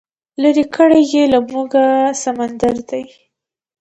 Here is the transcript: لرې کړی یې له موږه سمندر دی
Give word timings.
لرې 0.41 0.63
کړی 0.75 1.01
یې 1.13 1.23
له 1.33 1.39
موږه 1.51 1.83
سمندر 2.23 2.75
دی 2.89 3.03